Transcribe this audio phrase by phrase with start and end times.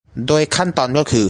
[0.27, 1.19] โดยขั้นตอนก็คือ